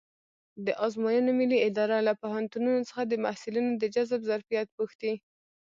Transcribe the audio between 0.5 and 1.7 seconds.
د ازموینو ملي